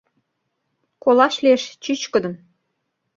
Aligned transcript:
Колаш 1.03 1.35
лиеш 1.43 1.63
чӱчкыдын: 1.83 2.33